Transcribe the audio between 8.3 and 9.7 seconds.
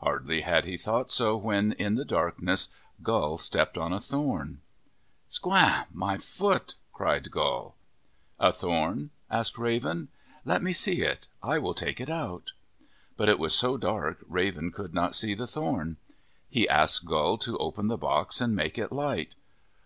A thorn?" asked